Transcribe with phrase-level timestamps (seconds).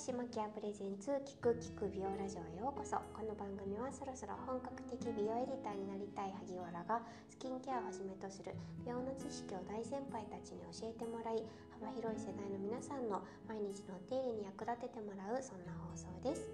[0.00, 2.96] 島ケアプレゼンツ聞く聞く美容ラジオへようこそ。
[3.12, 11.44] この番組はそろそろ本格的美容エディターになりたい萩原がスキンケアをはじめとする美容の知識を大先輩たちに教えてもらい
[11.84, 16.48] 幅広い世代の皆さんの毎日のお手入れに役立ててもらうそんな放送です。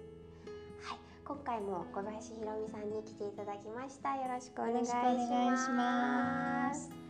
[0.83, 0.99] はい。
[1.23, 4.11] 今回も小林ひろみさんに来ていただきました。
[4.19, 4.91] よろしくお願いし
[5.71, 7.07] ます。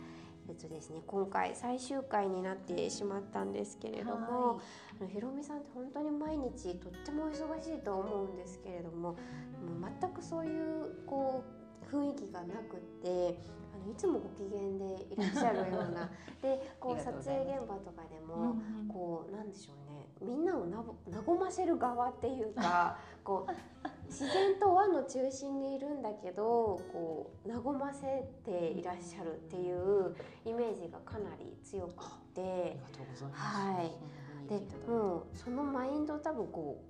[0.48, 9.16] えっとですね、今回最終回になってしまったんですけれども、はい、あのひろみさんって本当に毎日とっても忙しいと思うんですけれどももう
[10.00, 11.44] 全くそういうこ
[11.90, 13.38] う雰囲気がなくって
[13.74, 16.10] あのいつもご機嫌でいらっしゃるような
[16.42, 18.56] でこう撮影現場とかでも、
[18.92, 20.08] こうなんでしょうね。
[20.20, 20.84] みんなをな
[21.26, 32.04] 和ませる側っていうか こう自然と輪の中心にいるんだけどこう和ませていらっしゃるっていうイメージがかなり強く
[32.38, 32.78] て。
[33.32, 34.48] はい。
[34.48, 34.60] で
[34.90, 36.82] もうそのマインドを多分こ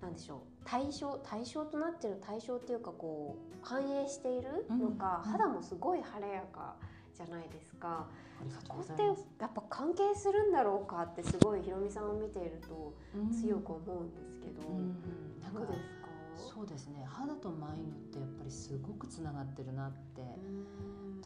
[0.00, 0.38] うなんでしょう。
[0.64, 6.76] 対象対象となってる対象っていうかこう反映しているのか、うん、肌もすごい晴れやか。
[7.16, 8.06] じゃないですか。
[8.48, 12.94] そこってやっぱ関係するんだろうかってすごいひろみさんを見ていると
[13.30, 15.02] 強く思うんですけど、うんうん、
[15.42, 16.08] ですか？
[16.54, 17.04] そうですね。
[17.04, 20.22] 肌とマインドってやっぱりすごくつながってるなって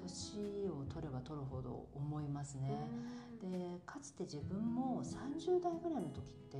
[0.06, 2.70] 年を取れば取るほど思いますね。
[3.42, 6.58] でかつて自分も30代ぐらいの時って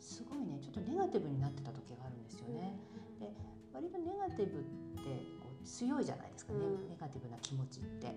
[0.00, 2.76] すごいねちょっとネガティブになってた時があるんですよね。
[3.20, 3.32] で
[3.72, 5.02] 割とネガティブって
[5.40, 8.14] こう強いじゃないですかね、ネガティブな気持ちって。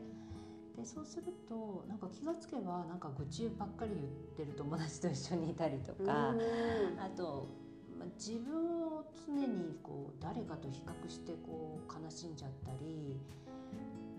[0.77, 4.05] でそうするとなんか気がつけばなんか愚痴ばっかり言っ
[4.37, 6.35] てる友達と一緒にいたりとか
[6.99, 7.47] あと
[7.97, 13.19] まあ、自分を常にこう誰かと比較してこう悲しんじゃったり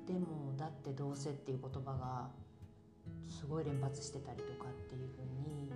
[0.08, 2.30] でもだってどうせっていう言葉が
[3.28, 5.68] すごい連発してたりとかっていうふうに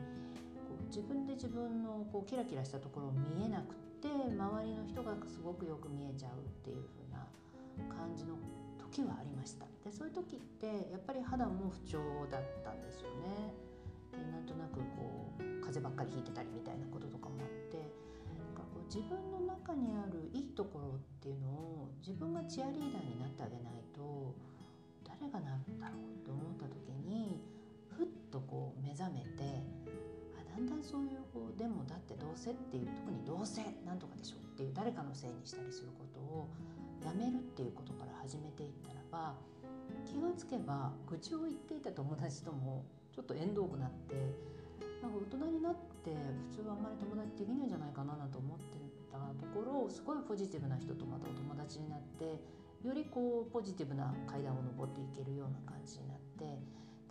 [0.67, 4.33] こう自分で自分のこうキラキラしたところを見えなくて周
[4.65, 7.29] りの人がすごくよく見えちゃうっていうふうな
[7.95, 8.35] 感じの
[8.81, 9.67] 時はありました。
[9.85, 11.99] でそういう時ってやっぱり肌も不調
[12.31, 13.53] だったんですよね。
[14.17, 17.29] でなんとなくこう風邪ばっかりひいてたりみたいなこととか
[18.93, 24.37] 自分の中にあるいいところっていうのを自分がチアリーダーになってあげないと
[25.01, 27.41] 誰がなるんだろうと思った時に
[27.89, 29.65] ふっとこう目覚めて
[30.37, 36.53] あだんだんそういうこうでもだってどうせっていう特にどうせなんとかでしょっていう誰かのせいにしたりすることを
[37.01, 39.33] やめるっていうことから始めていったらば
[40.05, 42.85] 気がつけば愚痴を言っていた友達とも
[43.17, 44.37] ちょっと縁遠くなって
[45.01, 45.75] なんか大人になっ
[46.05, 46.13] て
[46.53, 48.82] 普通はあんまり友達できないんじゃないかなと思って
[49.13, 52.41] たところすごいポジティブな人とまたお友達になって
[52.83, 56.59] よりこうポジティブな階段を上っていけるような感じになって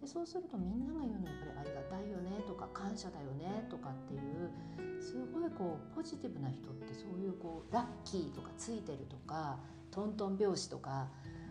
[0.02, 9.60] でそうするとみんなが言うのはやっぱりありがたいよねとか感謝だよねとかっていうすごいこうポジティブな人ってそういうこうラッキーとかついてるとか
[9.92, 11.08] トントン拍子とか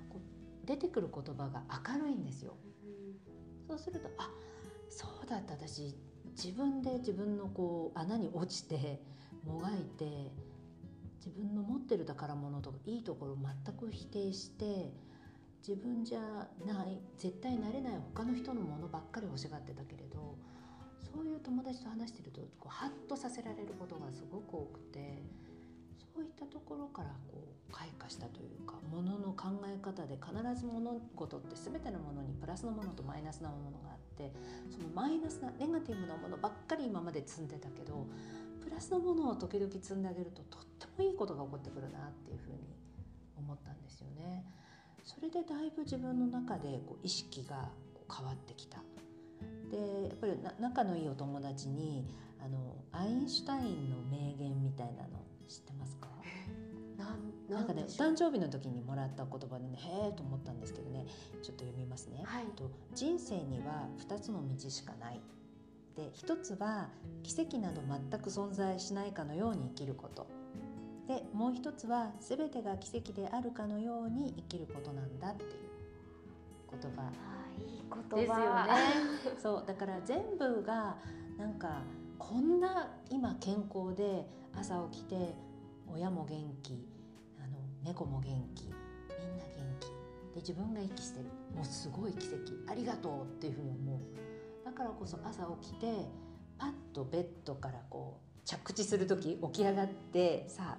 [0.09, 2.56] こう出てくる言葉が明るいんですよ。
[3.69, 4.28] そうするとあ
[4.89, 5.94] そうだった私
[6.37, 9.00] 自分で自分のこう穴に落ちて
[9.45, 10.33] もがいて
[11.19, 14.93] 自分の持ってる宝物とかいいところを全く否定して
[15.67, 16.21] 自分じゃ
[16.67, 20.37] ない絶対なれない他の人のものばっかり欲しがってたけれど
[21.15, 25.41] そういう友達と話してるとこうハッとさせられることがすごく多くて。
[26.15, 34.33] そういったところからこう開花したというかものの考え方で必ず物事って全てのものにプラスのものとマイナスなものがあって
[34.71, 38.07] そのマイナスなネガティブなものばっかり今まで積んでたけど
[38.62, 42.59] プラスのものを時々積んであげるととってもいいことが起こってくるなっていうふうに
[43.37, 44.44] 思ったんですよね。
[45.04, 47.71] それでだいぶ自分の中でこう意識が
[48.15, 48.78] 変わってきた。
[49.71, 52.04] でやっぱり仲のいいお友達に
[52.44, 55.09] あのアインシュタインの名言みたいなの
[55.48, 56.09] 知ってますか？
[57.48, 61.04] なんかね誕生日の時にもらった言葉でねへえと思ったんですけどね
[61.42, 62.22] ちょっと読みますね。
[62.25, 65.21] はい、と人生には2つの道しかない。
[66.00, 66.88] で1つは
[67.22, 70.26] 奇跡など全く存在しないかのように生きること。
[71.06, 75.50] でもう一つは全てが奇跡であるかのように生きることなんだっていう
[76.70, 77.10] 言葉。
[77.58, 78.16] いい言葉。
[78.16, 79.38] ですよね。
[79.42, 80.97] そうだから全部が
[81.36, 81.82] なんか
[82.18, 84.26] こんな今健康で
[84.56, 85.34] 朝起きて
[85.92, 86.86] 親も元気
[87.38, 89.86] あの猫も元気みんな元気。
[90.32, 91.26] で自分が息してる。
[91.54, 92.72] もうすごい奇跡。
[92.72, 94.00] ありがとうっていうふうに思う。
[94.14, 94.29] だ
[94.80, 95.86] からこそ朝起きて
[96.59, 100.78] パッとベッドからこう着地する時起き上がってさ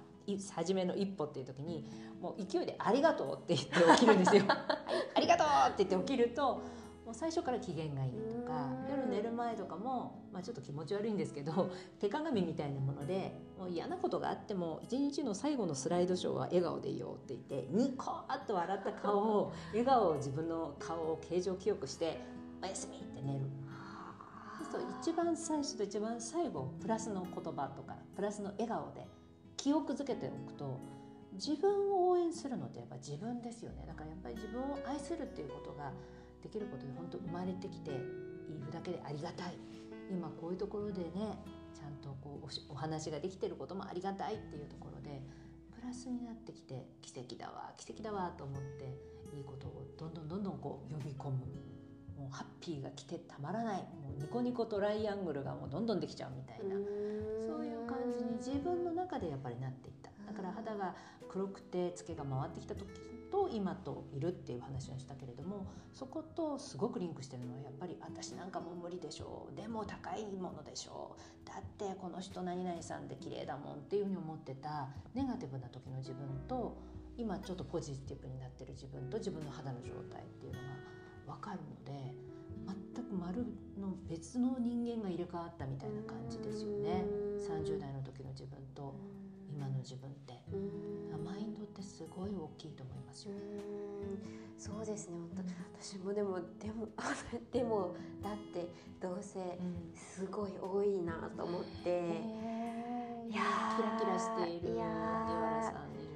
[0.54, 1.88] 初めの一歩っていう時に
[2.20, 4.44] もう勢いで「ありがとう」って言って起きるんですよ。
[5.14, 6.62] ありがとうって言って起きると
[7.04, 22.20] もう最初から機嫌がいいとか夜寝る前とかも、まあ、ちょっと気持ち悪いんですけど 手鏡みたいなものでもう嫌なことがあっても一日の最後のスライドショーは笑顔でいようって言ってニコッと笑った顔を笑顔を自分の顔を形状記憶して
[22.62, 23.61] 「おやすみ」って寝る。
[24.72, 29.06] と一番最初と一番最後プラスの言葉とかプラスの笑顔で
[29.56, 30.80] 記憶づけておくと
[31.34, 33.84] 自分を応援するのってやっぱ自分ですよね。
[33.86, 35.92] だからやっぱり自分を愛するっていうことが
[36.42, 39.56] できることで本当生まれてきているだけでありがたい。
[40.10, 41.38] 今こういうところでね
[41.72, 45.22] ちゃんとこうお話ができてることもありがたいっていうところで
[45.74, 48.84] プラスになってきて奇跡だわ奇跡だわと思って
[49.34, 51.71] いいことをどんどんどんどんこう呼び込む。
[52.22, 53.82] もうハッピーが来てたまらない。
[53.82, 56.76] もうニコニコトライアングルがもうどんどんできちゃうみたいな。
[57.44, 60.10] そういう感じに自分の中でやっぱりなっていった。
[60.26, 60.94] だから肌が
[61.28, 62.88] 黒くてツケが回ってきた時
[63.30, 69.56] と今といるっていう話をしたけれどもそことすごくリンクしてるのはやっぱり私なんかもう無理でしょう。
[69.56, 71.46] でも高いものでしょう。
[71.46, 74.88] だってこの人何々さんで綺麗だもんっていうふうに思ってた。
[75.14, 76.76] ネガティブな時の自分と
[77.18, 80.68] 今ちょっとポジティブになってる自分と自分の肌の状態っていうのが
[81.32, 82.14] 分かるので
[82.94, 83.44] 全く丸
[83.80, 87.04] の別の人間が入れ替わったみたいな感じですよね。
[87.40, 88.94] 30代の時の自分と。
[89.54, 90.32] 今の自分って。
[91.22, 93.34] マインドってすごい大きいと思いますよ。
[94.56, 95.16] そうですね。
[95.76, 96.88] 私もでもでも
[97.52, 98.68] でもだって
[99.00, 99.58] どうせ
[99.94, 102.22] すごい多いなと思って、
[103.28, 103.42] いや
[103.76, 106.11] キラキラしている萩原さん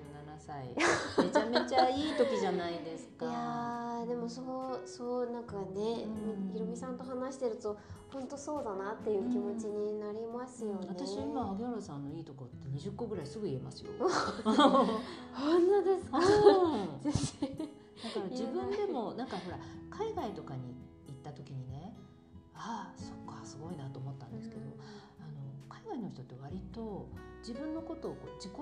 [0.46, 0.74] 27
[1.16, 3.26] 歳めちゃめちゃいい時じゃないですか。
[3.26, 6.06] いやでもそうそうなんかね、
[6.52, 7.76] ひろみさんと話してると
[8.12, 10.86] 本当そうだなっていう気持ちになりますよね。
[10.88, 13.90] 私今萩原さんのいいとこって20個ぐらいすぐ言えますよ。
[13.98, 14.56] 本
[15.66, 15.98] 当で
[17.12, 17.46] すか？
[18.04, 19.58] だから自分でもなんかほら
[19.90, 20.74] 海外とかに
[21.08, 21.96] 行った時にね、
[22.54, 24.60] ああそっかすごいなと思ったんですけど、
[25.20, 25.30] あの
[25.68, 27.06] 海外の人って割と
[27.40, 28.52] 自分のことをこう自己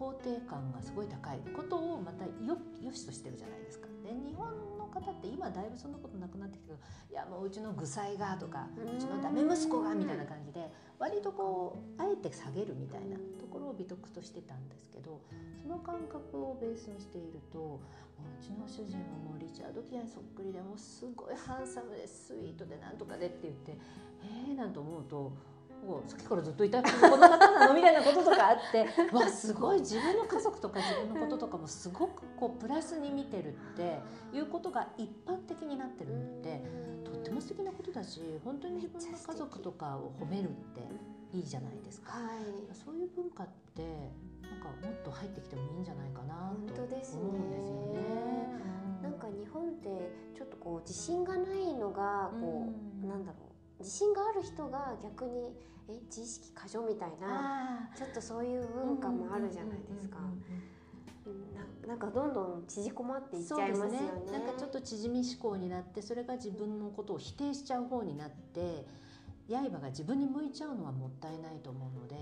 [0.00, 3.86] 肯定感がすごい高いことをまたよよしとしてるじゃないですか。
[4.02, 4.48] で日本
[4.78, 15.20] の方って今だいぶそんなことなくなってきていやもううちの具材がとかうちのダメ息子がみたいな感じで割とこうあえて下げるみたいなところを美徳としてたんですけど
[15.62, 23.72] その感覚をベースにしているともううちの主人はもうリチャード・ギアにそっくりでもうすごいハンサムでスイートでなんとかでって言って
[24.24, 25.32] ええー、なんて思うと
[26.06, 34.00] さっきからずっといたこの方なのみたいなこととかあって わすごい自分の家族とか自分のこととかもすごくこうプラスに見てるって
[34.32, 36.62] いうことが一般的になってるのって
[37.04, 40.88] とっても素敵なことだし本当に自分の家族とかを褒めるって
[41.32, 43.82] いいじゃないですか、はい、そういう文化って
[44.42, 47.22] なんかもっと入ってきてもいいんじゃないかなと思うんですよ
[47.94, 48.60] ね。
[49.02, 52.68] なんか日本ってちょっとこう自信がないのがこ
[53.02, 53.49] う、うん、なんだろう
[53.80, 55.52] 自信がある人が逆に
[55.88, 60.18] え自意識過剰みたいなちょっとそういう文化もあるじゃないですか。
[61.86, 68.86] なんかどんどん縮こまっていっちゃいますよね、ね、なんかちょっと縮み思考になってそれが自分のことを否定しちゃう方になって
[69.48, 72.16] 刃が自分に向いちゃうのはもったいないと思うので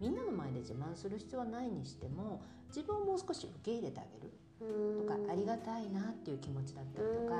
[0.00, 4.32] みんなの前で自慢する必要はないにしても自分をもう少し受け入れてあげる。
[4.60, 7.34] とかありがたいなっていう気持ちだったりとか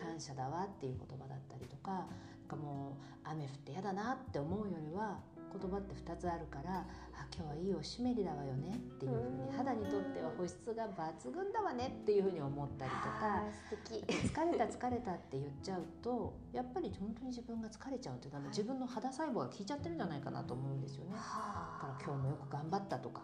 [0.00, 2.06] 感謝だわっていう言葉だったりとか
[2.44, 5.18] かもう雨降って嫌だなって思うよりは
[5.54, 21.12] 言葉って2つあるからあ今日はいいおしめりだわよねっていうふうに肌にとっては保湿が抜群だわねっていうふうに思ったりとか疲れた疲れたって言っちゃうとやっぱり本当に自分が疲れちゃうっていうのは自分の肌細胞が効いちゃってるんじゃないかなと思うんですよね。
[21.12, 23.22] だから今日もよく頑張ったとか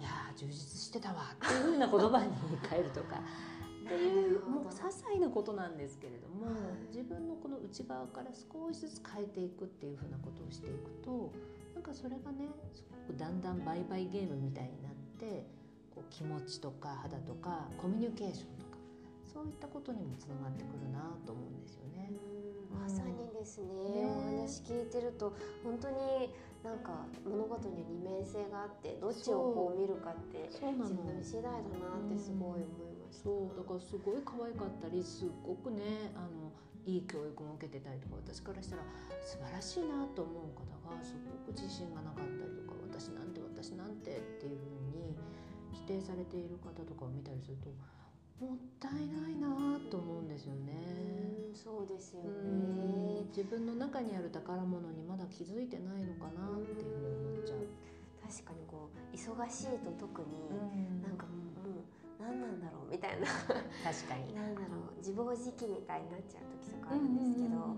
[0.00, 2.32] いや充実してたわっていうふうな言葉に
[2.68, 3.20] 変えるとか。
[3.82, 6.46] っていうもう些細なことなんですけれども、
[6.88, 11.32] 自分のこの内側から少しずつ変えていくっていうふうなことをしていくと
[11.74, 15.46] なんかそれがねすごくだんだん売買ゲームみたいになって
[15.94, 18.78] こう気持ちとか肌とかコミュニケーションとか
[19.32, 22.10] そういったことにもつながってくるなと思うんですよね。
[22.72, 26.32] まさにですね、ね、お話聞いてると本当に
[26.64, 36.48] なんか物事には二面性があってどっちをこう見るかって自分次第だなってすごい思いそうだからすごい可愛かったりすっごくねあの
[36.84, 38.82] いい教育も受けてたりとか私からしたら
[39.20, 45.14] 素晴らしいなと思う方がすごく自信がなかったりとか私なんて私なんてっていうふうに
[45.70, 47.70] 否定されている方とかを見たりすると
[48.42, 51.22] もったいないなと思うんですよね。
[51.52, 53.22] うそうですよね。
[53.30, 57.68] 自分の中にある宝物にまだ気づいてないのかなっていうふうに思っちゃう。
[58.26, 60.50] 確かにこう忙しいと特に、
[61.02, 61.41] なんかもう
[62.22, 63.26] 何なんだろうみたいな。
[63.26, 64.32] 確かに。
[64.34, 67.76] なんだろう自暴自棄みたいになっちゃう時とかあるんですけど、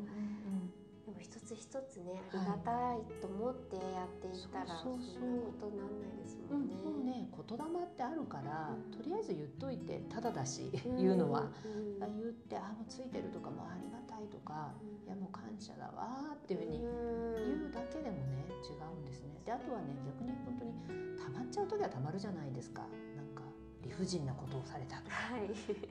[1.07, 5.07] でも一つ一つねありがたいと思ってやっていったら、そんな
[5.47, 6.75] ことになんないですもうんん、ね。
[6.77, 7.29] もうね。
[7.49, 8.91] 言霊ってあるから、うん。
[8.91, 14.73] とりあえず言っといてただだし、うん言うのは、うん言ってあもうついてるとかもうありがたいとか、
[15.07, 19.41] いやもう感謝だわーっていうふうに言うだけでもね違うんですね。
[19.45, 20.73] であとはね逆に本当に
[21.19, 22.87] 溜まっちゃう時は溜まるじゃないですか
[23.85, 25.43] 理不尽なことをされたとかはい、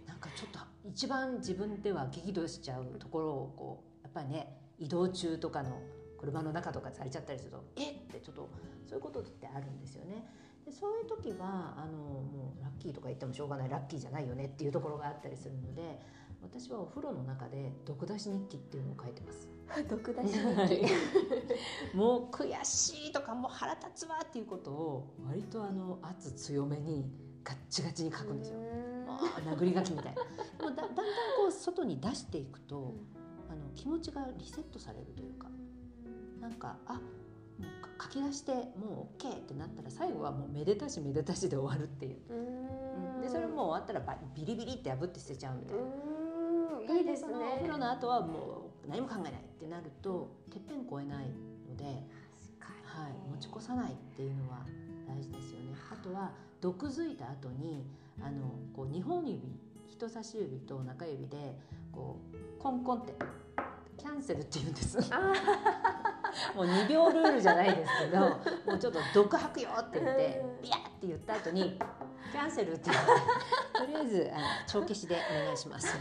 [0.07, 5.81] なんかちょっと一番自分では激怒しちゃうところをこうやっぱりね移動中とかの
[6.17, 7.93] 車の中とかされちゃったりするとえっ？
[7.93, 8.50] ってちょっと
[8.85, 10.25] そういうことってあるんですよね。
[10.65, 16.00] でそういう時はあのもうラッキーとか言ってもしょうがないラッキーじゃないよねっていうところがあったりするので
[16.41, 19.50] 私はお風呂の中で毒出し日記っていうのを書いてます。
[19.89, 20.88] 毒出し日
[21.91, 21.97] 記。
[21.97, 27.12] もう悔しいとかもう腹立つわっていうことを割とあの圧強めに
[27.43, 28.59] ガッチガチに書くんですよ。
[28.59, 28.65] も
[29.15, 30.21] う殴り書きみたいな。
[30.57, 32.93] でもだだんだんこう外に出していくと、
[33.50, 35.50] あの気持ちがリセットされるというか
[36.39, 37.00] なんかあも
[37.59, 42.17] うか書き出してもう OK ってなったら最後はもうめでたしめでたしで終わるっていう。
[42.29, 45.83] うんでそれもう終わったらバビリビリって破って捨てちゃうみたいな。
[45.83, 47.67] うんいいですそのお風ね。
[47.69, 51.29] 呂の後はもう何も考えないってなるとてっぺん越えない
[51.69, 52.03] ので。
[52.93, 54.59] はい、に持ち越さないっていうのは
[55.07, 55.73] 大事ですよね。
[55.91, 56.31] あとは
[56.63, 57.86] 毒づいた後に
[58.22, 59.41] あのこう2本指
[59.86, 61.60] 人差し指と中指で
[61.91, 63.13] こうコンコンって
[63.98, 64.98] キャンセルって言うんです。
[65.12, 65.34] あ
[66.55, 68.20] もう2秒ルールじゃないですけど
[68.65, 71.77] もうちょっと毒吐くよって言ってうんビヤッって言った後に
[72.32, 73.12] キャンセルって言って
[73.79, 75.98] とりあえずあの帳消しでお願いします。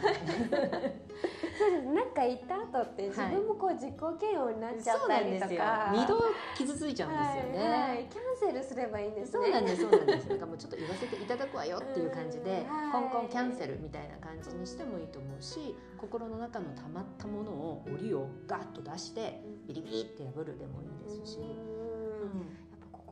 [1.62, 1.86] そうです。
[1.86, 5.92] なんか言った後って自分もこう自己嫌悪になっちゃったりとか。
[5.94, 6.18] 二度
[6.56, 7.68] 傷ついちゃうんですよね。
[7.68, 9.44] はいはい、キャンセルすればいいんですね。
[9.44, 10.28] そうなんですそうなんです。
[10.28, 22.61] なんかもうちょっと言わせていただくわよっていう感じでうんコンコンキャンセルみたいな感じにしてもいいと思うし心の中のたまったものを檻をガッと出してビリビリって破るでもいいですし、うん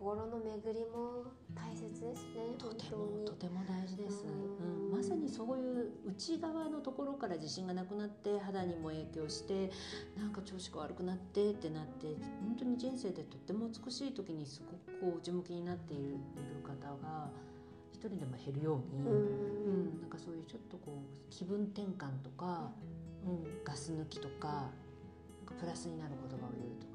[0.00, 2.56] 心の巡りも大切ですね。
[2.58, 4.30] とてもとても大事です、う
[4.64, 4.86] ん。
[4.86, 9.70] うん、まさにそういう内側のところから自信がなくなって肌にも影響して
[10.16, 12.06] なんか調子が悪くなってってなって
[12.40, 16.16] 本当に人生でとっても美しい時にすごくこう内向きになっているいる
[16.64, 17.28] 方が
[17.92, 20.00] 一人でも減るように、ううんん。
[20.00, 22.72] なんかそういうちょっとこう気分転換とか、
[23.26, 24.64] うん、ガス抜きとかなん
[25.44, 26.89] かプラスになる言葉を言うと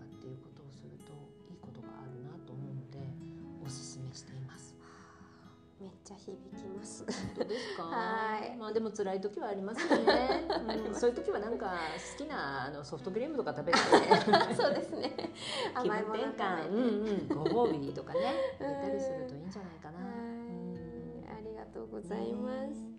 [4.15, 4.73] しています。
[5.79, 7.03] めっちゃ響きます。
[7.05, 7.83] 本当ですか？
[7.91, 10.47] はいまあでも辛い時はありますよね。
[10.87, 11.73] うん、そういう時はなんか
[12.17, 13.77] 好きなあのソフトクリームとか食べて、
[14.55, 15.13] そうですね。
[15.83, 19.99] 気分転換、食べうんてうん、ご褒美とかね、入れたりするといいんじゃないかな。
[19.99, 22.94] はい、ありがとうございます。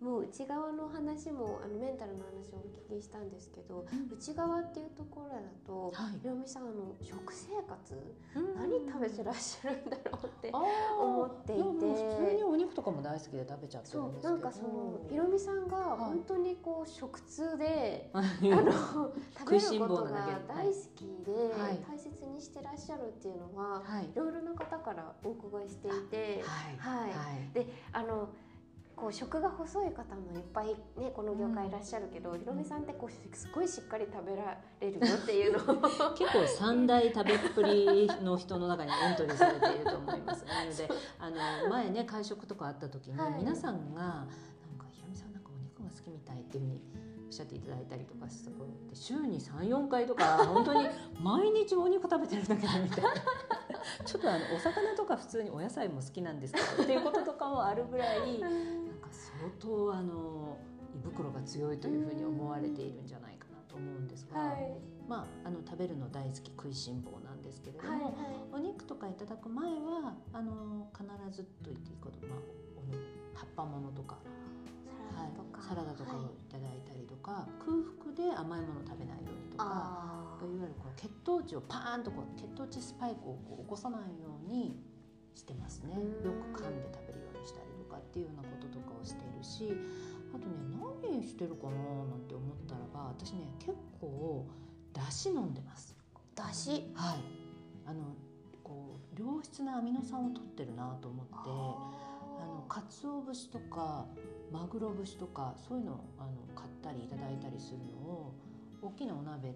[0.00, 4.12] もう内側の話もあのメンタルの話をお聞きしたんですけど、うん。
[4.12, 6.20] 内側っていうところだと、はい。
[6.20, 7.96] ひろみさんあの食生活
[8.36, 8.54] うん。
[8.56, 11.62] 何食べてらっしゃるんだろうって思っていて。
[11.62, 14.34] 普通にお肉とかも大好きで食べちゃってるそんですけど。
[14.34, 15.98] うなんかそのひろみさんがはい。
[15.98, 18.72] 本当にこう食通で、は いあの
[19.32, 21.82] 食べることが大好きで、はい。
[21.88, 24.04] 大切にしてらっしゃるっていうのは、はい。
[24.04, 26.76] いろいろな方からお伺いしていて、はい。
[26.76, 27.10] はい。
[27.10, 27.50] はい。
[27.54, 28.28] であの
[28.96, 35.76] こう食が細い方もいっぱいねこの業界いらっしゃるけど、ひろみさんってこうすごいしっかり食べられるよっていうのを。
[36.16, 40.46] 結構三大食べっぷりの人の中にエントリーされていると思います。
[40.46, 40.88] なので
[41.18, 43.34] あの前ね会食とかあった時に、はい。
[43.34, 44.26] 皆さんがなん
[44.78, 46.82] かひろみさんなんかお肉が好きみたいっていうふうに
[47.36, 50.88] しゃっていただいたりとかしたところで週に三四回とか本当に
[51.20, 53.10] 毎日お肉食べてるんだけどみたいな。
[54.04, 58.52] ちょっとあのお魚とか普通にお野菜も好きなんですけどっていうこととかもあるぐらいなん
[58.98, 60.58] か相当あの
[60.94, 64.40] 胃袋が強いというふうに思われているんじゃないかなと思うんですが。
[64.40, 68.12] はいまあ、あの食べるの大好き食いしん坊なんですけれども、はいはい
[68.52, 72.38] お肉とかいただく前はあの必ずと言っていいこと、まあ、
[73.34, 74.16] 葉っぱものとか、
[75.16, 75.32] はい、
[75.68, 76.24] サラダとかはい。
[76.24, 84.78] をいただいたりとか、空腹で甘いものを食べないようにとかあいわゆるこう血糖値をパーンとこう血糖値スパイクを起こさないように
[85.34, 85.96] してますね。
[85.96, 86.24] うん。
[86.24, 89.72] よく噛んで食べるようにしたりとかっていうようなこととかをしているし
[90.34, 90.54] あとね
[91.02, 94.46] 何してるかななんて思ったらば私ね結構
[94.92, 95.96] だし飲んでます。
[96.34, 97.20] ーだしはい、
[97.86, 98.14] あの
[98.62, 101.32] こう良質なアミノ酸を取ってるなと思って
[102.68, 104.06] 鰹節とか
[104.52, 108.34] マグロ節とかそういうのをあの買ったりいただいたりするのを
[108.82, 109.54] 大きなお鍋で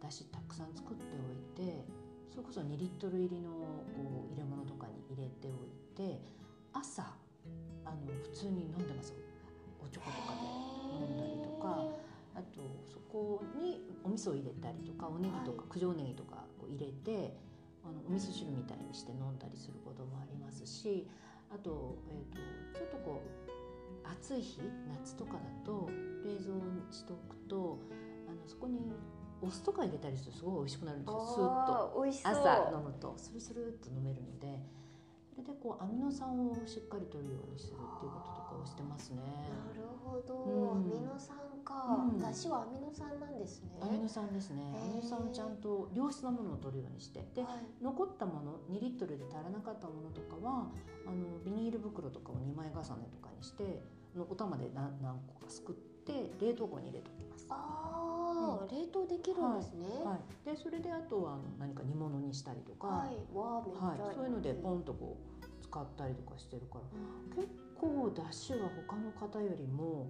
[0.00, 1.04] だしたくさん作って
[1.56, 1.84] おいて
[2.30, 6.20] それこそ2リットル入りのこう入れ物とかに入れておいて
[6.72, 7.02] 朝
[7.84, 9.14] あの普通に飲んでます
[9.80, 11.86] おちょことかで飲んだりとか
[12.34, 12.60] あと
[12.90, 17.36] そこにお味噌を入れたりとかおネギとか、九条ネギとかこう入れて
[17.84, 21.06] あのお味噌汁みたいにして飲んだりすることもありますし
[21.50, 23.22] あと,、えーと、ちょっとこ
[24.04, 24.60] う暑い日
[25.02, 25.88] 夏とかだと
[26.24, 27.78] 冷蔵にしとくと
[28.28, 28.92] あのそこに
[29.42, 31.26] お酢とか入れたりするとすごい美味しくなるんですよ。
[31.26, 32.02] スーッと。
[32.24, 33.14] 朝飲むと。
[33.18, 34.58] スルスルっと飲めるので。
[35.34, 38.73] それでこうアミノ酸をしっかりとるようにするっていうこととかをし
[42.34, 43.70] か、うん、だしはアミノ酸なんですね。
[43.80, 44.62] アミノ酸ですね。
[44.74, 50.70] アミノ酸をちゃんと良質なものを取るようにして、で、はい、残ったもの2リットルで足らなかったものとかは
[51.06, 53.82] あのビニール袋とかを2枚重ねとかにして
[54.16, 55.74] のお玉で何何個かすくっ
[56.06, 57.46] て冷凍庫に入れておきます。
[57.50, 59.86] ああ、うん、冷凍できるんですね。
[60.02, 60.04] はい。
[60.04, 66.80] はい、でそれであとはあの何か煮物にしたりとか、はい、わはい、そういうのでポンとこう使ったりとかしてるから、
[67.36, 67.48] うん、結
[67.80, 70.06] 構だしは他の方よりも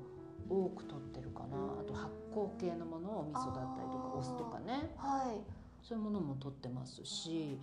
[0.48, 1.80] 多く取ってるかな。
[1.80, 5.40] あと発酵系のものをお味噌だったりとかお酢とかね、はい、
[5.82, 7.58] そういうものも取ってますし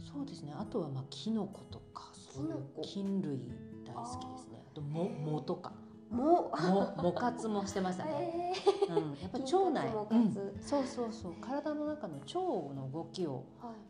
[0.00, 0.54] そうですね。
[0.56, 3.52] あとはまあきのことかそういう菌類
[3.84, 4.62] 大好きですね。
[4.70, 5.72] あとも藻とか。
[6.12, 8.52] ももも活もしてましたね。
[8.88, 11.32] うん、やっぱり腸内、 うん、そうそうそう。
[11.40, 12.38] 体の中の腸
[12.74, 13.44] の動きを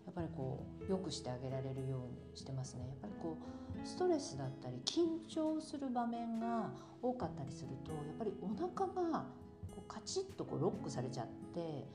[0.07, 2.01] やっぱりこう良くしてあげられるよう
[2.31, 2.87] にしてますね。
[2.87, 3.37] やっぱりこ
[3.83, 6.71] うストレスだったり緊張する場面が
[7.03, 9.27] 多かったりするとやっぱりお腹が
[9.71, 11.87] こうカチッとこうロックされちゃって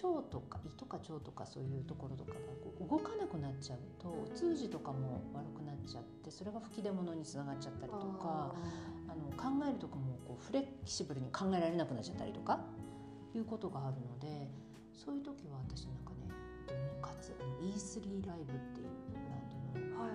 [0.00, 8.54] 腸とか胃とか腸とかそういうところとかがこう動かなくなっちゃうとお通じとかも悪くなっちゃってそれが吹き出物につながっちゃったりとか
[9.08, 12.60] あの考えるとかもこうフレキシブルに考えられなくなっちゃったりとか
[13.34, 14.50] いうことがあるので
[14.92, 16.28] そういう時は私なんかね
[16.96, 19.14] モカツ E3 ライブっていうブ
[19.76, 20.12] ランドの、はい、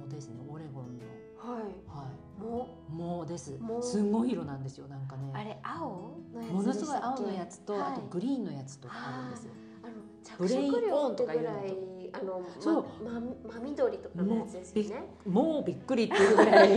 [0.00, 1.04] もですねオレゴンの
[1.38, 1.62] はい。
[1.86, 2.42] はい。
[2.42, 3.58] ももです。
[3.80, 5.32] すごい色なんですよなんかね。
[5.34, 9.52] あれ青のやつものすごい青のやつと、はい、あとグリーンのやつとかあるんですよ。
[9.82, 9.92] あの
[10.38, 15.06] ブレインオンとかいうらいあのそう、ま、ま、緑とかのやつですよね。
[15.26, 16.76] もうびっくりっていうぐらい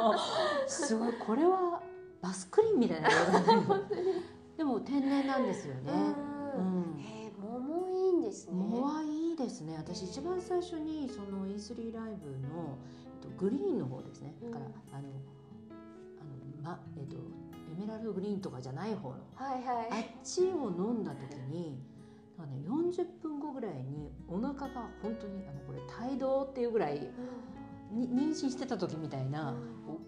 [0.66, 1.80] すごいこれは
[2.20, 3.08] バスクリーンみたいな
[4.56, 5.92] でも天然なんですよね。
[6.56, 8.52] うん、へえ桃いいんですね。
[8.54, 9.76] 桃はいいですね。
[9.76, 12.78] 私一番最初にその E3 ライブの
[13.24, 15.08] とグリーンの方ですね、だからあの
[16.18, 16.30] あの
[16.62, 21.78] まえっとエメラルドグリーンとかじゃない方の、はいはい、あっちを飲んだ時に
[22.38, 27.08] なんかね40分後ぐらいにお腹が本当にあのこれ胎動っていうぐらい、
[27.92, 29.54] うん、妊娠してた時みたいな、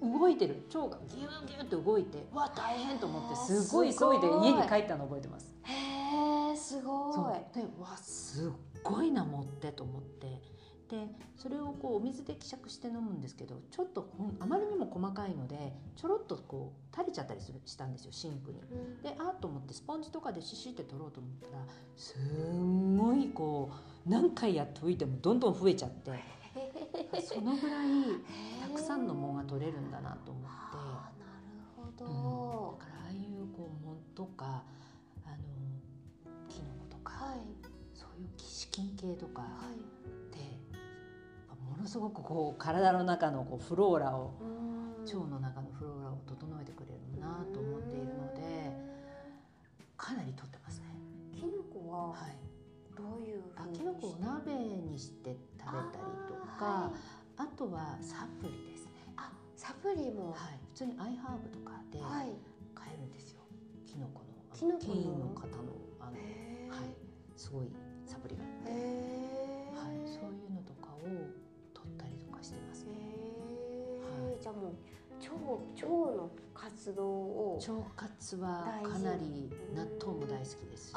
[0.00, 0.66] うん、動いてる。
[0.74, 5.54] 腸がギューギューって動いてわ大変と思ってすごい急いで家に帰ったの覚えてます。
[5.62, 7.58] へえすごい。
[7.58, 8.50] でわすっ
[8.82, 10.55] ごいな持ってと思って。
[10.88, 18.60] でそれをこうお水で希釈して飲むんですけどちょっとあまりにも細かいのでちょろっとこう垂れちゃったりするしたんですよシンクに。
[18.70, 21.64] うん、であっと思ってスポンジとかでシシって取ろうと思ったら
[21.96, 23.70] すんごいこ
[24.06, 26.12] う何回やっておいてもどんどん増えちゃって。
[27.20, 27.88] そのぐらい
[28.62, 30.76] たくさんの藻が取れるんだなと思って。
[31.16, 34.62] なるほど、うん、だからああいうこう藻とか
[35.26, 35.36] あの
[36.48, 37.38] キノコとか、はい、
[37.94, 39.95] そういう資金系とか、はい
[41.76, 44.32] ものすごくこう体の中のこうフローラを
[45.04, 48.72] 腸の中のフローラを整えてくれるなと思っているので
[49.96, 50.86] かなりとってますね。
[51.34, 52.36] キノコは、はい、
[52.96, 56.92] どういうあキノコを鍋にして食べたりとかあはい、
[57.36, 58.90] あとはサプリですね。
[59.16, 61.98] あサプリも、はい、普通にアイハーブとかで
[62.74, 63.40] 買えるんですよ。
[63.86, 65.18] キノコのキノコの？
[65.18, 66.16] の方のあのは
[66.82, 66.88] い。
[67.36, 67.70] すごい
[68.06, 68.42] サプリが。
[68.42, 69.25] あって、
[74.46, 77.58] はい、じゃあもう腸腸の活動を。
[77.58, 80.94] 腸活はかなり納豆も大好きですし、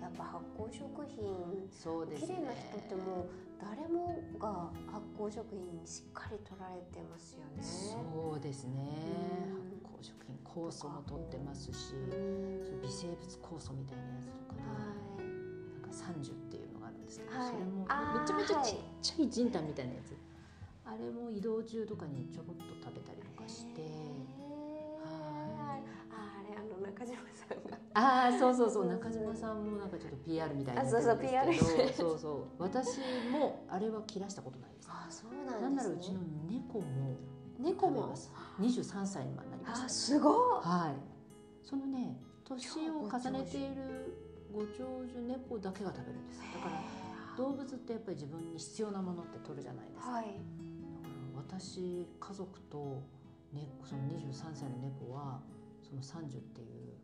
[0.00, 1.68] やっぱ発酵食品。
[1.70, 3.28] そうです、ね、綺麗な人ってもう
[3.60, 7.62] 誰もが発酵食品しっかり取られてますよね。
[7.62, 8.72] そうですね。
[9.52, 11.94] 発酵食品酵素も取ってますし、
[12.82, 15.24] 微生物酵素みたいなやつとかね、はい、
[15.80, 17.86] なんか三十っていうのがあるんですけど、はい、それもめ
[18.26, 20.20] ちゃめちゃちっちゃいじんたんみたいなやつ、はい、
[20.86, 23.82] あれも移動中とかにちょろっと食べたりとかして。
[23.82, 23.86] は
[25.76, 27.76] い、あれあの中島さんが。
[27.92, 31.52] ああそうそうそう中島さんもなんかちょっと PR みたいなそうそう PR
[31.92, 32.62] そうそう。
[32.62, 32.98] 私
[33.32, 37.16] もあれは切らしたことないです、あそうなん、ね、なんならうちの猫も
[37.58, 38.14] 猫も
[38.58, 41.66] 二十三歳になりました、あすごいはい。
[41.66, 44.14] そのね年を重ねている
[44.52, 46.40] ご長寿猫だけが食べるんです。
[46.54, 46.82] だから
[47.36, 50.40] 動物ってやっぱり自分に必要なものって取るじゃないですか、はい、
[51.36, 53.02] 私家族と、
[53.52, 55.40] ね、その23歳の猫は
[55.82, 56.96] その30っていう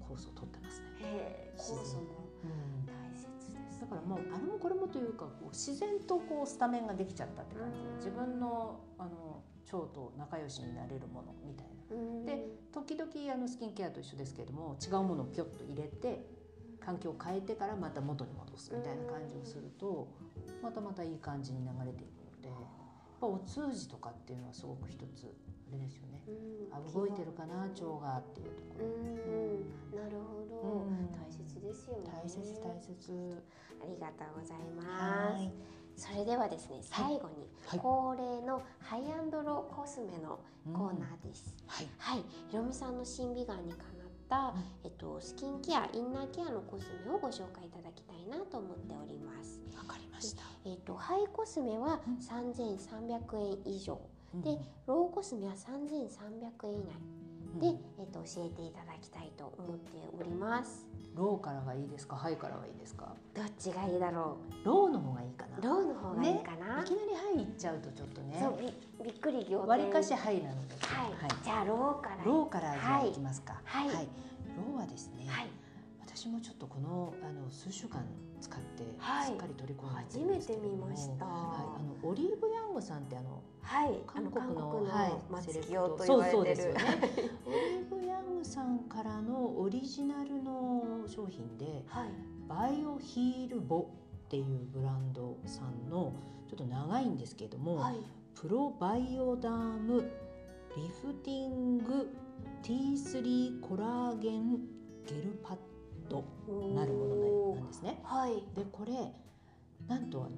[0.00, 1.52] コースを取ってますね。
[1.56, 2.02] コースも
[2.44, 2.86] うん。
[2.86, 3.80] 大切です。
[3.80, 7.96] だからもうあれもこれもというかこう自然とこうスタメンができちゃったって感じでうん。
[7.96, 9.42] 自分のあの
[9.72, 11.96] 腸と仲良しになれるものみたいな。
[11.96, 12.26] うん。
[12.26, 16.24] で時々あのスキンケアと一緒ですけれども違うものをピョッと入れて
[16.80, 20.08] 環境を変えてからまた元に戻すみたいな感じをすると
[20.62, 22.48] またまたいい感じに流れていくので
[23.24, 25.32] ぱお通じとかっていうのはすごく一つ
[25.68, 28.84] あれですよねうんあ動いてるかな腸がっていうところ。
[28.84, 32.10] うん、なるほど、うん大切ですよね。
[32.12, 33.42] 大切大切
[33.80, 34.88] ありがとうございます。
[34.88, 35.52] はい
[35.96, 40.40] それではですね、最後にはい恒例のハイアンドローコスメの
[40.72, 41.54] コーナーです。
[41.68, 49.62] はいはい、ひろみさんの新美顔にかなった、うんえっとスキンケア、インナーケアのコスメをご紹介いただきたいなと思っております。
[49.76, 50.03] わかり。
[50.64, 52.14] えっとハイコスメはうん。
[52.16, 54.00] 3300円以上、
[54.34, 54.40] うん。
[54.42, 56.90] でローコスメは3300円以内。
[57.54, 57.60] うん。
[57.60, 57.66] で、
[57.98, 60.86] えっと教えていただきたいと思っております。
[61.14, 62.16] ローからがいいですか？
[62.16, 63.14] ハイからがいいですか？
[63.34, 65.58] どっちがいいだろローの方がいいかな。
[65.58, 65.62] う。
[65.62, 66.82] ローの方がいいかな？
[66.82, 68.38] いきなりハイ行っちゃうとちょっとね。
[68.42, 69.66] そうびびっくり仰天。
[69.66, 70.74] わりかしハイなので。
[70.74, 72.24] はい、じゃあローから。
[72.24, 73.60] ローからじゃあはいいきますか。
[73.64, 73.88] はい。
[73.88, 75.46] ローはですね、はい。
[76.14, 78.00] 私もちょっとこのあの数週間
[78.40, 81.24] 使ってはいすっかり取り込んで初めて見ました。
[81.24, 86.32] はい、あのオリーブヤングさんってあのはい、韓国のはい松セレクトそう言われてる。
[86.32, 86.80] そうですよね
[87.46, 92.08] オリーブヤングさんからのオリジナルの商品ではい。
[92.48, 93.90] バイオヒールボ
[94.26, 96.14] っていうブランドさんの
[96.48, 97.96] ちょっと長いんですけれども、はい。
[98.40, 100.08] プロバイオダーム
[100.76, 102.08] リフティング
[102.62, 104.58] T3 コラーゲン
[105.06, 105.56] ゲルパッ
[106.08, 106.24] ド
[106.74, 108.00] なるものなんですね。
[108.04, 108.34] はい。
[108.54, 109.12] でこれ
[109.88, 110.30] なんとあの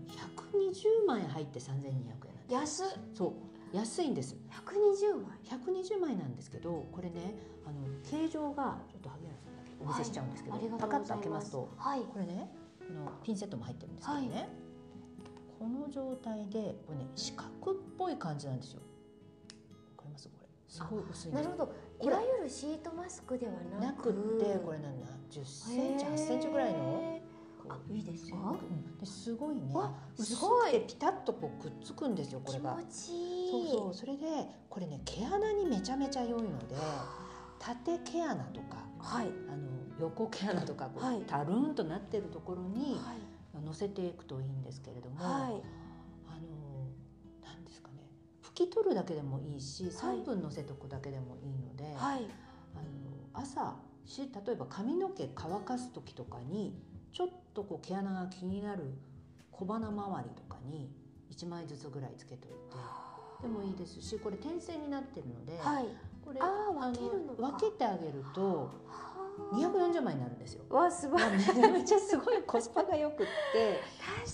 [0.53, 2.83] 120枚入って3200円なんです。
[2.83, 2.87] 安っ。
[3.15, 3.27] そ
[3.73, 4.37] う安いんです。
[4.51, 5.39] 120枚。
[5.45, 7.35] 120枚なんですけどこれね
[7.67, 7.77] あの
[8.09, 12.01] 形状がちょっと萩原さんだけお見せしちゃうんですけど、はいパカッと開けますすとはい。
[12.01, 14.49] これねこのピンセットも入ってるんですけどね、
[15.59, 18.81] この状態でこれね四角っぽい感じなんですよ。
[20.77, 21.73] すごい薄いなるほど。
[22.03, 24.13] いわゆるシートマスクではななく。
[24.13, 27.21] てこれなんだ10センチ8センチぐらいの
[27.69, 29.75] あいいですかうんですごいね
[30.15, 33.51] すごいピタッとこうくっつくんですよーこれが気持ちいい。
[33.51, 34.27] そうそうそれで
[34.69, 36.77] これね毛穴にめちゃめちゃ良いので
[37.59, 39.27] 縦毛穴とかはい。
[39.49, 39.63] あの
[39.99, 43.17] 横毛穴とかこう、はいたるんとなってるところにはい。
[43.65, 45.63] 乗せていくといいんですけれども、はい。
[48.57, 52.27] き取るだけでもいいし3分乗せとくだけでもいいので、はい。
[52.75, 52.85] あの
[53.35, 56.75] 朝し例えば髪の毛乾かす時とかに
[57.13, 58.85] ちょっとこう毛穴が気になる
[59.51, 60.91] 小鼻周りとかに
[61.31, 62.77] 1枚ずつぐらいつけておいて
[63.43, 65.87] でもいいですしこれ点線になってるので、はい。
[66.25, 68.71] これあ分けるのか分けてあげると
[69.53, 70.65] 240枚になるんですよ。
[70.71, 71.55] わ素晴らしい。
[71.55, 73.81] めちゃめちゃすごいコスパがよくって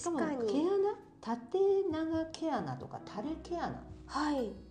[0.05, 0.47] 確かに。
[0.47, 1.59] 毛穴縦
[1.91, 3.92] 長毛穴とか垂れ毛穴はい。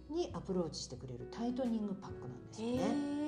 [0.10, 3.22] にアプローチしてくれるタイトニングパックなんですよへね。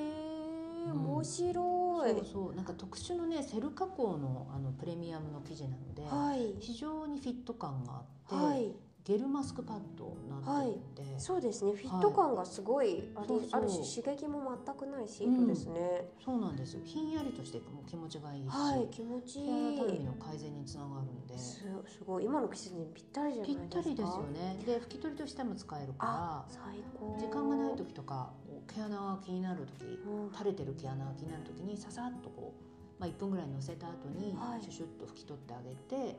[0.94, 2.12] 面白い。
[2.12, 6.56] そうそうなんか特殊のねセル加工のあのプレミアムの生地なので、はい。
[6.60, 8.76] 非常にフィット感があって、はい。
[9.06, 10.66] ゲルマスクパッドになって。
[10.66, 11.74] るので、そうですね。
[11.74, 13.50] フィット感がすごいあり、そうそう。
[13.52, 16.08] あるし刺激も全くないシートですね。
[16.24, 16.78] そうなんです。
[16.86, 20.04] ひんやりとしてもう気持ちがいいし、はい、気持ちい毛穴たるみい。
[20.06, 21.38] の改善につながるんで。
[21.38, 21.66] す
[22.06, 22.26] ごい。
[22.26, 23.84] 今の季節にぴったりじゃないぴっですか。
[23.84, 24.64] たりですよね。
[24.66, 26.62] で拭き取りとしても使えるあか、最
[26.98, 27.14] 高。
[27.16, 28.32] ら時間がない時とか
[28.74, 30.32] 毛穴が気になる時うん。
[30.32, 34.62] 垂れてる毛穴が気になる時にささっとこう、まあ、1分ぐらい乗せた後にはい。
[34.64, 36.18] シュシュッと拭き取ってあげて、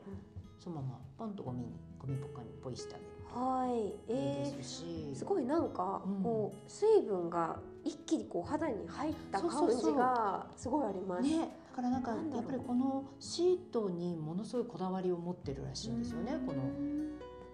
[0.59, 1.73] そのままポンとゴミに
[2.05, 3.11] ゴミ箱にポイしてあげる、
[3.47, 3.87] はい。
[3.87, 4.83] いえいですし。
[5.13, 6.23] ー、すごいなんか、うん。
[6.23, 11.23] こう水分が一気にこう肌に入った感じがすごいあります。
[11.23, 16.63] ね、だからなんかやっぱりこのシートにものすごいこだわりを持ってるらしいんですよね、この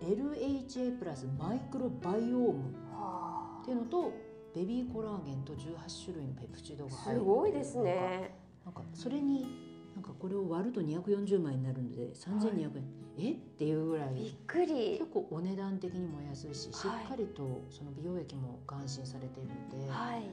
[0.02, 2.76] LHA プラスマイクロバイオーム。
[2.94, 4.12] はっていうのと
[4.56, 7.20] ベビーコラーゲンと18種類のペプチドがあ、入る。
[7.20, 8.36] すごいですね。
[8.66, 9.48] なんかそれに
[9.96, 12.86] なんかこれを割ると240枚になるので3200円、
[13.18, 13.32] え？
[13.32, 14.14] っていうぐらい。
[14.14, 14.98] びっくり。
[15.00, 15.06] 結。
[15.12, 17.06] 構お値段的にも安いし、しはい。
[17.06, 20.24] っかりとその美容液も監視されているので、はい。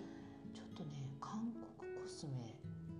[0.54, 2.54] ちょっとね韓国コスメ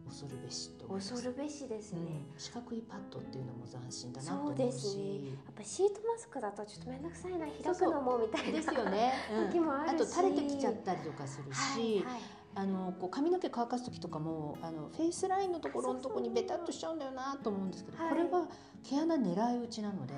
[0.07, 2.01] 恐るべしと恐るべしですね。
[2.01, 4.57] うん、四角いパッドっていうのも斬新だなと思うし。
[4.59, 5.03] ですね。
[5.03, 9.53] やっぱシートマスクだとちょっと面倒くさいな開くのもみたいなですよね、うん。
[9.53, 9.95] 時もあるし。
[9.95, 12.23] あと垂れてきちゃったりとかするし、はいはい
[12.59, 18.11] あのこう髪の毛乾かす時とかもあのフェイスラインのところのところにベタっとしちゃうんだよなと思うんですけど、はい。
[18.11, 18.49] これは
[18.83, 20.15] 毛穴狙い撃ちなので。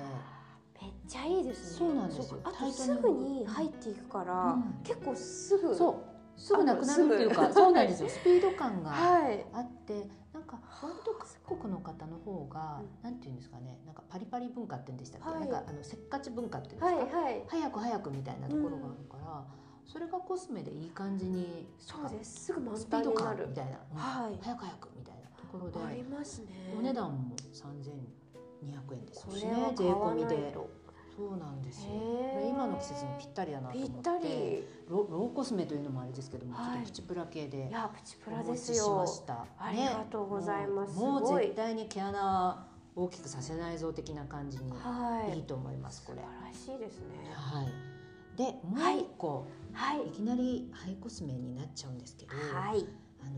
[0.81, 1.77] めっちちゃいいですね。
[1.77, 2.39] そうなんですよ。
[2.43, 4.81] あとすぐに入っていくから、うん。
[4.83, 5.75] 結構すぐ。
[5.75, 6.39] そう。
[6.39, 8.09] すぐなくなるっていうかそうなんですよ。
[8.09, 9.45] スピード感がはい。
[9.53, 11.13] あってなんか割と
[11.45, 13.79] 各国の方の方が、うなんていうんですかね。
[13.85, 15.39] なんかパリパリ文化って言うんでしたっけ、はい。
[15.41, 17.43] なんかあのせっかち文化っていうんですはか、いはい。
[17.47, 19.43] 早く早くみたいなところがあるから、
[19.85, 22.45] それがコスメでいい感じにそうです。
[22.45, 23.43] すぐ満タンになる。
[23.43, 24.39] 感みたいな、うんはい。
[24.41, 25.79] 早く早くみたいなところで。
[25.85, 26.73] ありますね。
[26.77, 30.51] お値段も3200円ですこしね税込みで。
[30.53, 30.69] と
[31.17, 31.91] そうなんですよ。
[32.49, 34.63] 今の季節にぴったりだなと思っぴってたり。
[34.87, 36.77] ロローコスメというのもあれですけども、はい。
[36.77, 39.45] ちょっとプチプラ系でいやプチプラですちしまよした。
[39.59, 40.97] ありがとうございます。
[40.97, 42.65] もうもう絶対に毛穴は
[42.95, 45.37] 大きくさせないぞ的な感じにはい。
[45.37, 46.19] いいと思いますこれ。
[46.53, 47.05] 素晴らしいですね。
[47.35, 47.90] はい
[48.45, 50.07] でもう一個、はい。
[50.07, 52.85] い、きなりハイコスメになっちゃうんですけど、はい。
[53.21, 53.31] あの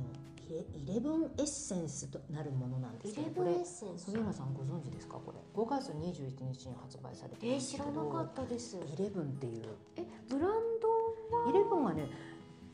[0.49, 4.05] イレブンエッセンスとなるものなんですイレけどこれブンエッセンス。
[4.05, 5.17] 杉山さんご存知ですか？
[5.25, 5.39] これ。
[5.55, 8.77] 5月21日に発売されてえー、知らなかったです。
[8.77, 9.63] イレブンっていう。
[9.97, 11.49] えブランドは？
[11.49, 12.07] イレブンはね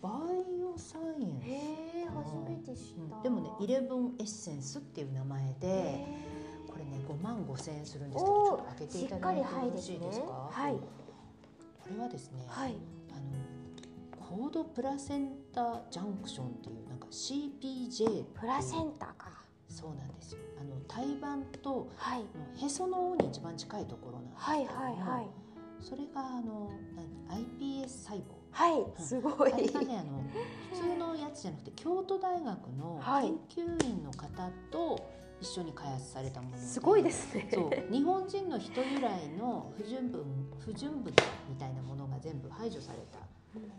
[0.02, 1.46] バイオサイエンス。
[1.46, 3.24] へえ初めて知った、うん。
[3.24, 6.06] でもねイレブンエッセンスっていう名前でへ
[6.68, 10.50] これね5万5千円するんですけどちょっと開けていただいてよろしいですか？
[10.52, 10.78] はい
[11.90, 12.76] れはですね、はい。
[13.12, 19.30] あのコードプラセンタジャンクションっていうなんか CPJ プラセンタか。
[19.68, 20.40] そうなんですよ。
[20.60, 22.22] あの胎盤とはい。
[22.22, 25.28] のへその緒に一番近いところなんですはいけども、はいはい
[25.82, 26.70] それがあの
[27.30, 28.24] 何 iPS 細胞。
[28.52, 30.24] はいすごいあれがねあの
[30.74, 33.32] 普通のやつじゃなくて京都大学のはい。
[33.56, 35.00] 研究員の方と
[35.42, 37.50] 一緒に開発されたものですごいですね。
[37.54, 37.92] そう。
[37.92, 40.24] 日本人の人由来の不純分
[40.60, 41.06] 不純物
[41.50, 43.20] みたいなものが全部排除された。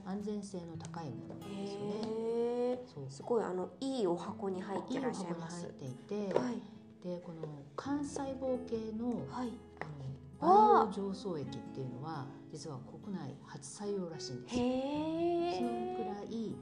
[0.05, 3.11] 安全性の高いものなんですよね。
[3.11, 6.63] すごいあのいいお箱に入っいいおてらっしゃい箱にます入っていて、はい。
[7.05, 7.47] でこの
[7.77, 9.53] 幹細胞系のはい。
[9.81, 14.65] あのバイオ上層液っていうのは実は国内初採用らしいんですよ。
[14.65, 16.57] へそのえくらい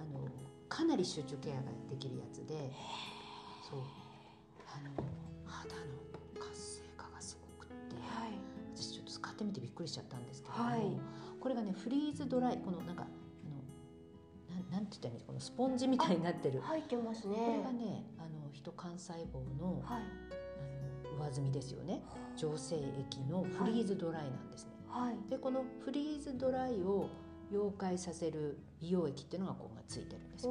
[0.00, 0.30] あの
[0.68, 2.70] かなり集中ケアができるやつで。
[3.68, 3.80] そう
[4.74, 5.06] あの
[5.46, 5.80] 肌の
[6.38, 8.32] 活性化がすごくってはい。
[8.74, 10.80] 私ちょっと使ってみてびっくりしちゃったんですけれども、はい。
[11.40, 13.06] これがねフリーズドライこのなんかあ
[14.56, 16.60] のなんなんて言ったらいいんこのスポンジみたいになってる。
[16.60, 17.34] 入ってますね。
[17.34, 20.02] これがねあの人幹細胞のはい。
[21.14, 22.02] あの上積みですよね。
[22.36, 24.72] 浄成液のフリーズドライなんですね。
[24.88, 25.16] はい。
[25.30, 27.08] でこのフリーズドライを
[27.52, 30.48] 溶解させる美容液っていうのがこうがついてるんです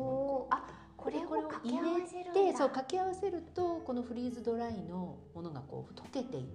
[0.50, 0.64] あ
[1.04, 2.34] これをこれを掛け合わせるんだ。
[2.34, 6.50] でそう掛け合わせるとこのフリーズドライのものがこう溶けていって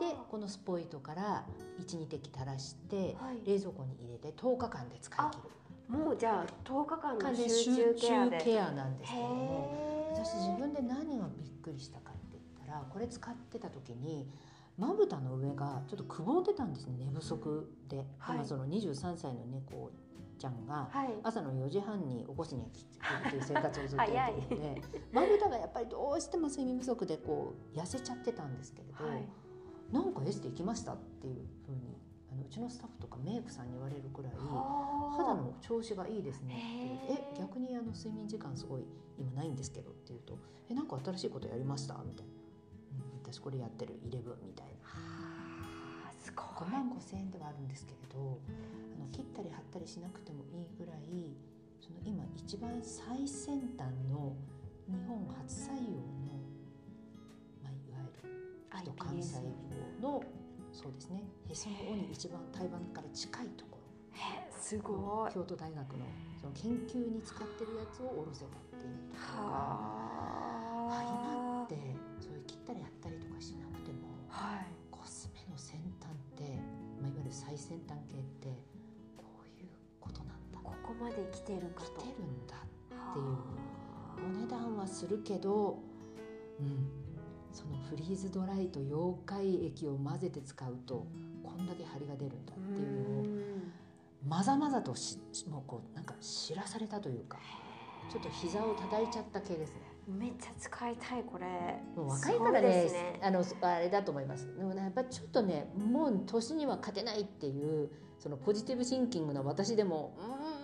[0.00, 1.44] でこのスポイトから
[1.86, 3.46] 12滴垂らしてはい。
[3.46, 5.98] 冷蔵庫に入れて10日間で使い切る。
[5.98, 8.40] もうじゃあ10日間の集中ケアで。
[8.42, 14.28] ケアなんですけれども私自分で何がびっくりしたかって言ったらこれ使ってた時に
[14.76, 16.94] まぶたの上がちょっとくぼんでたんですね。
[16.98, 18.36] 寝不足で、はい。
[18.36, 19.90] 今その23歳の猫
[20.38, 21.08] ちゃんがはい。
[21.22, 29.28] 朝の4時半に起こしに来るっていう生活をずっとやってるのでまぶたがやっぱりどうしても睡眠不足でこう痩せちゃってたんですけれど、はい。
[29.92, 31.34] なんかエステ行きましたっていう
[31.66, 31.96] ふうに
[32.30, 38.84] あのうちのスタッフとかメイクさんに言われるくらい肌の調子がいいですねってえ逆にあの睡眠時間すごい
[39.18, 40.38] 今ないんですけどっていうと
[40.70, 42.32] えなんか新しいことやりましたみたいな、
[43.24, 43.98] うん、私これやってる。
[44.04, 44.77] イレブンみたいな
[46.38, 48.40] 5万5千円ではあるんですけれど
[48.96, 51.36] あの切ったり貼ったりしなくてもいいぐらい
[51.80, 54.36] その今一番最先端の
[54.86, 56.40] 日本初採用の、
[57.62, 58.38] まあ、いわゆる
[58.80, 60.22] 人幹細胞の
[60.72, 63.78] そうですねへその緒に一番胎盤から近いところ。
[64.60, 65.32] すごい。
[65.32, 66.04] 京都大学の
[66.40, 70.18] その研究に使ってるやつを下ろせたっていうところがあ。
[70.90, 71.74] 今はって
[77.58, 78.48] 最先端系って
[79.16, 79.68] こういう
[80.00, 80.58] ことなんだ。
[80.62, 82.00] ここまで来てるかと。
[82.00, 83.58] 来てるんだっていう。
[84.24, 85.78] お値段はするけど、
[86.60, 86.88] うん、
[87.52, 91.06] そのフリーズドライと溶解液を混ぜて使うと
[91.42, 93.24] こんだけ張りが出るんだっていうのを
[94.26, 95.18] まざまざとし
[95.48, 97.38] もうこうなんか知らされたというか
[98.10, 99.97] ちょっと膝を叩いちゃった系ですね。
[100.08, 101.46] めっちゃ使いたいこれ。
[101.94, 103.20] もう若いからねですね。
[103.22, 104.46] あのあれだと思います。
[104.56, 110.16] でもねやっぱちょっとねもう年には勝てないっていうそのポジティブシンキングな私でも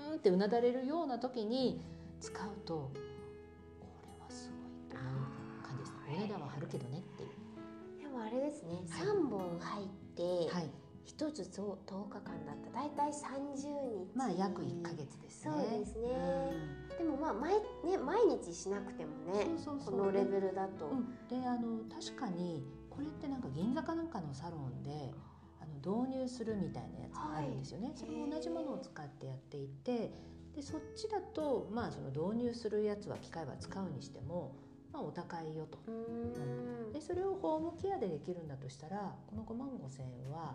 [0.09, 1.81] うーんってうなだれるような時に
[2.21, 5.93] 使うとこれはすごいと思う感じです。
[5.93, 7.29] ねお値段は張るけどねっていう。
[8.03, 8.83] でもあれですね、はい。
[8.89, 10.23] 三本入って
[10.55, 10.71] はい
[11.05, 12.81] 一つと10日間だった。
[12.81, 14.17] らだいたい30日。
[14.17, 15.53] まあ約1ヶ月ですね。
[15.53, 16.09] そうですね。
[16.91, 16.99] うん。
[16.99, 19.99] でもまあ毎,、ね、毎日しなくてもねそうそうそう。
[19.99, 25.13] このレベルだと、うん、であの確かにこれってなんか銀座かなんかのサロンで
[25.61, 27.97] あの導入するみたいなやつがあるんですよね、はい。
[27.97, 30.13] それも同じものを使ってやっていて
[30.55, 34.55] でそっちだとまあその導入するやつは機械は使うにしても、
[34.93, 35.79] まあ、お高いよと。
[36.93, 40.55] でそれをホームケアでできるんだとしたらこの5万5千円は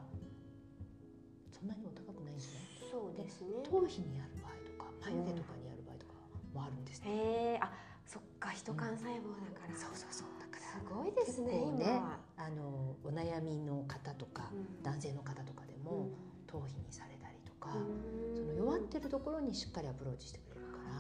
[1.60, 2.64] そんなにお高くないんですね。
[2.88, 3.60] そうですね。
[3.68, 6.16] 頭皮にある場合とか眉毛とかにある場合とか
[6.56, 7.70] もあるんですね、へえあ
[8.08, 10.40] そっか人幹細胞だから、そうそうそう。
[10.40, 12.00] だからすごいですね結構ね今。
[12.00, 14.82] は、あのお悩みの方とか、うん。
[14.82, 16.14] 男性の方とかでも、うん。
[16.48, 18.36] 頭皮にされたりとか、うん。
[18.36, 20.96] その弱ってるところにしっかりアプローチしてくれるから。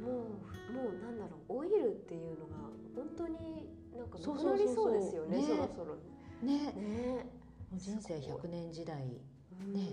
[0.00, 2.56] もうもうなんだろうオイルっていうのが
[2.96, 5.36] 本当になんかなそうなりそうですよね。
[5.38, 5.96] ねそろそろ。
[6.42, 6.72] ね。
[6.72, 7.26] ね。
[7.70, 9.20] もう人生100年時代
[9.66, 9.88] ね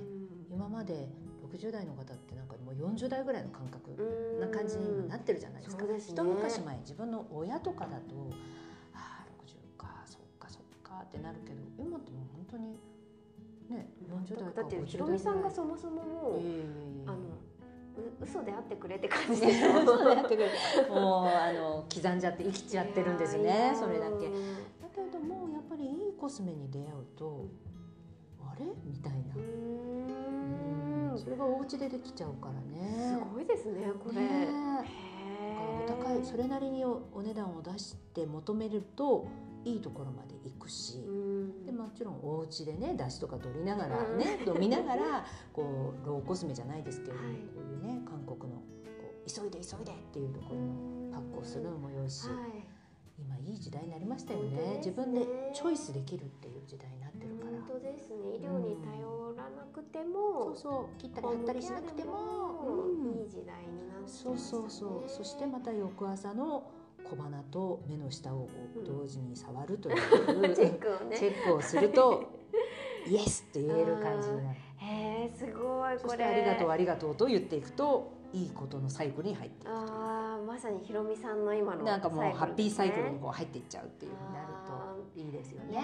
[0.49, 1.09] 今まで
[1.47, 3.95] 60代の方ってなんかもう40代ぐらいの感覚
[4.39, 5.99] な感じに今なってるじゃないですか、すね。
[5.99, 8.15] 一昔前自分の親とかだと
[8.93, 12.77] ああ60かそっかそっかってなるけど今ってもう本当に
[13.69, 16.59] ね40代かだって50代ひろみさんがぐそもそもらも、いういえいえ。
[16.59, 17.19] いえあのう
[18.21, 19.47] 嘘であってくれって感じで。
[19.47, 24.27] ねすよそうやってくれてもうあの刻んじゃって生きちゃってるんですねそれだけ。
[24.27, 27.76] だけれどもやっぱりいいコスメに出会うとあ
[28.59, 28.65] れ？
[28.85, 29.35] みたいな。
[29.35, 31.13] うん。
[31.15, 31.17] ん。
[31.17, 33.17] それがお家でできちゃうからね。
[33.17, 34.83] すごいですねこれ、ね。
[34.83, 39.27] へだからお高いそれれなりにおお値段を出して求めると
[39.65, 41.03] いいところまで行くし、
[41.65, 47.37] でもちろんお家でね出汁とか取りながらね、飲みながらこうローコスメじゃないですけれども、はい。
[47.37, 47.41] こ
[47.83, 48.63] ういうね韓国のこ
[49.25, 52.35] う急いで急いでっていうところのパックをするのも良いし、はい。
[53.19, 54.75] 今いい時代になりましたよね。
[54.77, 56.99] 自分でチョイスできるっていう時代に
[57.67, 58.35] 当ですね。
[58.35, 61.01] 医療に頼らなくてそもう、そう。
[61.01, 62.13] 切ったり貼ったりしなくても、
[62.65, 63.21] うん。
[63.21, 64.07] いい時代になってね。
[64.07, 65.09] そうそうそう。
[65.09, 66.63] そしてまた翌朝の
[67.03, 68.47] 小鼻と目の下を
[68.85, 69.95] 同時に触るという、
[70.55, 71.17] チェックをね。
[71.17, 72.23] チェックをすると
[73.07, 74.59] イエスって言える感じになる。
[74.79, 84.73] へえすごいそしこれてありがとうありがとうと言っていくといいことのサイクルに入っていくあーまさにひろみさんの今のなんかもうハッピーサイクルにねこう入っていっちゃうっていうふうになると
[85.17, 85.81] いいですよいね。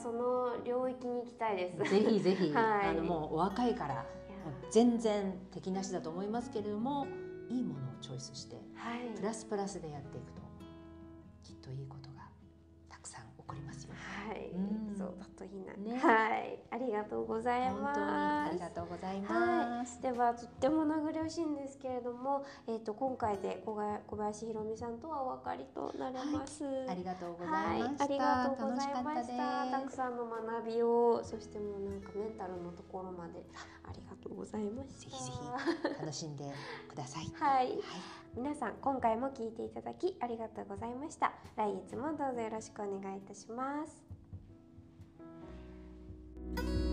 [0.00, 1.90] その領域に行きたいです。
[1.90, 2.88] ぜひぜひ、 はい。
[2.88, 4.04] あのもうお若いから
[4.70, 7.06] 全然敵なしだと思いますけれども
[7.48, 9.08] いいものをチョイスしてはい。
[9.16, 10.42] プラスプラスでやっていくと
[11.42, 12.28] きっといいことが
[12.90, 13.94] たくさん起こりますよ。
[13.94, 20.00] はい、うんそうだといいな、ねはいありがとうございます本当にありがとうございます。
[20.00, 26.64] ではとっても名残惜しいんですけれども、えー、と今回で小が小林ひろみさんとはお別れとなります。
[26.88, 28.04] ありがとうござはいいました。
[28.04, 33.44] ありがとうございま楽したたくさんの学びを、そしてもうなんかメンタルのところまで
[33.84, 35.00] ありがとうございました。
[35.00, 36.44] ぜひぜひ楽しんで
[36.88, 37.24] ください。
[37.38, 37.78] はい、はい、
[38.36, 41.32] 皆さん今回も聞いていただきありがとうございました。
[41.56, 44.03] 来月もどうぞよろしくお願いいたします。
[46.56, 46.83] Thank you.